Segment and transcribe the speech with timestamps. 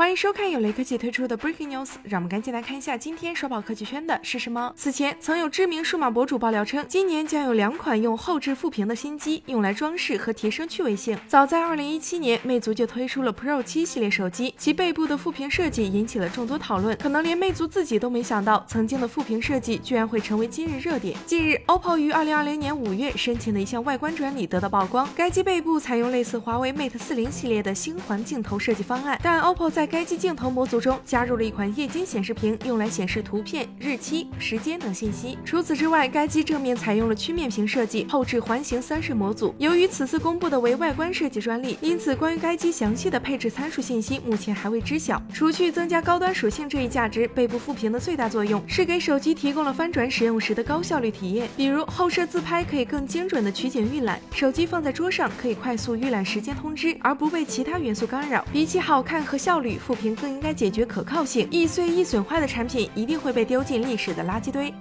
[0.00, 4.72] 欢迎收看由雷科技推出的 Breaking News，让我们赶紧来看一下今天刷爆科技圈的是什么。
[4.74, 11.18] 此前曾有知名数码博主爆料称，今年将有两款用后置副屏的新机用来装饰和提升趣味性。
[11.28, 21.14] 早在2017年，魅族就推出了 Pro 7系列手机，其背部的副屏设计引起了众多讨论，可能连魅族自己都没想到，曾经的副屏设计居然会成为今日热点。
[21.26, 35.36] 近日，OPPO 于2020年5月申请的一项外观专利得到曝光，该机背部采用类似华为 Mate 40系列的星环镜头设计方案，但 OPPO 在该机镜头模组中加入了一款液晶显示屏，用来显示图片、日期、时间等信息。
[35.44, 39.52] 除此之外，该机正面采用了曲面屏设计，后置环形三摄模组。
[39.58, 45.20] 由于此次公布的为外观设计专利，因此关于该机详细的配置参数信息目前还未知晓。
[45.34, 58.44] 除去增加高端属性这一价值，背部副屏的最大作用是给手机提供了翻转使用时的高效率体验，比如后摄自拍可以更精准的取景预览，手机放在桌上可以快速预览时间通知，而不被其他元素干扰。
[58.52, 64.72] 比起好看和效率，富平更应该解决可靠性，易碎易损坏的产品一定会被丢进历史的垃圾堆。